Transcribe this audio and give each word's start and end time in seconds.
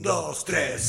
dos, 0.00 0.44
tres, 0.44 0.88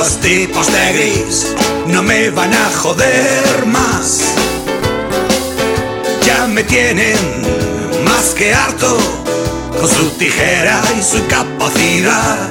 Estos 0.00 0.20
tipos 0.20 0.66
de 0.72 0.92
gris 0.92 1.56
no 1.88 2.04
me 2.04 2.30
van 2.30 2.54
a 2.54 2.70
joder 2.70 3.66
más. 3.66 4.20
Ya 6.24 6.46
me 6.46 6.62
tienen 6.62 7.18
más 8.04 8.32
que 8.36 8.54
harto 8.54 8.96
con 9.76 9.88
su 9.88 10.08
tijera 10.10 10.80
y 10.96 11.02
su 11.02 11.26
capacidad. 11.26 12.48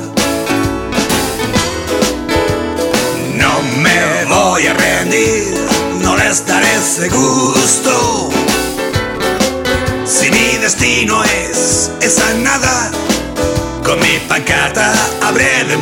No 3.36 3.62
me 3.77 4.26
voy 4.26 4.68
a 4.68 4.74
rendir, 4.74 5.58
no 6.02 6.18
les 6.18 6.46
daré 6.46 6.76
ese 6.76 7.08
gusto. 7.08 8.30
Si 10.05 10.30
mi 10.32 10.58
destino 10.58 11.24
es 11.24 11.91
esa 12.02 12.34
nada, 12.34 12.91
con 13.86 13.98
mi 14.02 14.20
pancarta 14.27 14.94
habré 15.22 15.64
de 15.64 15.77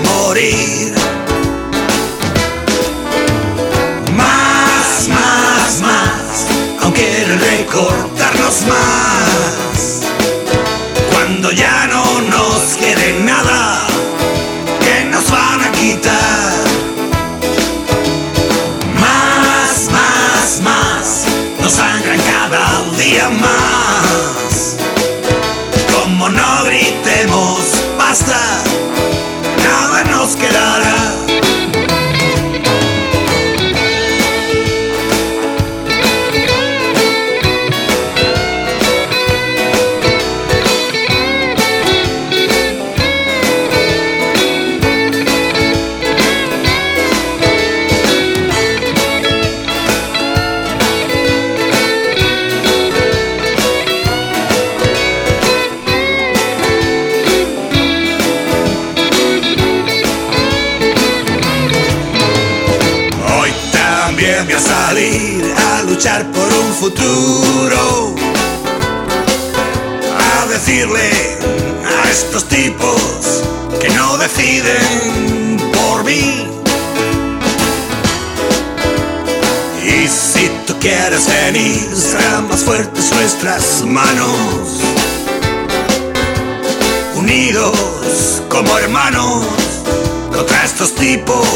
recortarnos 7.66 8.62
más. 8.68 10.02
Cuando 11.12 11.52
ya 11.52 11.88
no 11.88 12.22
nos 12.22 12.76
quede 12.76 13.20
nada, 13.24 13.88
que 14.82 15.06
nos 15.06 15.30
van 15.32 15.64
a 15.64 15.72
quitar. 15.72 16.64
Más, 19.00 19.90
más, 19.92 20.62
más, 20.62 21.26
nos 21.62 21.72
sangran 21.72 22.20
cada 22.20 22.84
día 22.98 23.30
más. 23.30 24.76
Como 25.94 26.30
no 26.30 26.64
gritemos, 26.66 27.60
basta, 27.98 28.40
salir 64.88 65.44
a 65.70 65.82
luchar 65.84 66.32
por 66.32 66.48
un 66.64 66.74
futuro. 66.82 68.16
A 70.28 70.46
decirle 70.48 71.10
a 71.84 72.12
estos 72.12 72.48
tipos 72.48 73.00
que 73.82 73.90
no 73.90 74.18
deciden 74.18 75.58
por 75.74 76.04
mí. 76.04 76.48
Y 79.84 80.08
si 80.08 80.52
tú 80.68 80.74
quieres 80.80 81.26
venir, 81.28 81.90
serán 81.96 82.48
más 82.48 82.64
fuertes 82.64 83.12
nuestras 83.12 83.84
manos. 83.84 84.82
Unidos 87.16 88.44
como 88.50 88.78
hermanos 88.78 89.46
contra 90.32 90.64
estos 90.64 90.94
tipos 90.94 91.48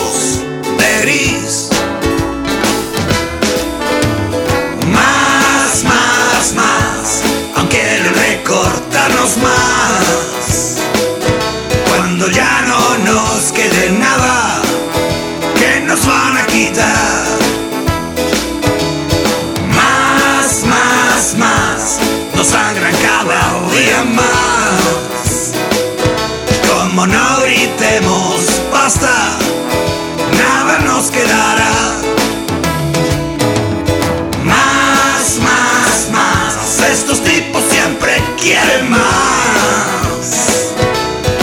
de 0.80 1.02
gris. 1.02 1.70
Cuando 11.88 12.30
ya 12.30 12.62
no 12.68 12.97
nos 13.00 13.52
quede 13.52 13.92
nada, 13.92 14.62
que 15.56 15.81
nos 15.81 16.06
van 16.06 16.38
a 16.38 16.46
quitar. 16.46 17.09
Quieren 38.50 38.90
más. 38.90 40.74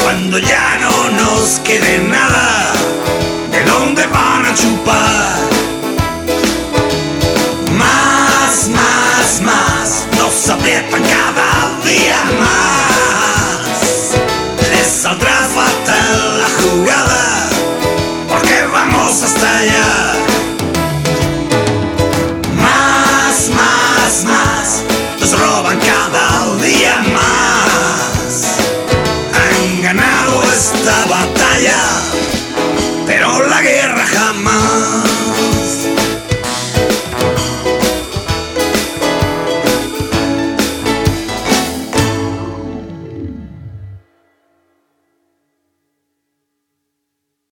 Cuando 0.02 0.38
ya 0.38 0.78
no 0.80 1.10
nos 1.10 1.60
quede 1.60 1.98
nada, 1.98 2.72
¿de 3.52 3.62
dónde 3.64 4.06
van 4.08 4.46
a 4.46 4.54
chupar? 4.54 5.38
Más, 7.78 8.68
más, 8.78 9.40
más, 9.42 10.06
nos 10.18 10.48
aprietan 10.48 11.02
cada. 11.02 11.55
my. 34.32 34.75